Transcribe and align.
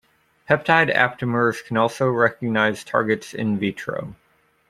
Peptide 0.49 0.91
aptamers 0.91 1.63
can 1.63 1.77
also 1.77 2.09
recognize 2.09 2.83
targets 2.83 3.35
"in 3.35 3.59
vitro". 3.59 4.15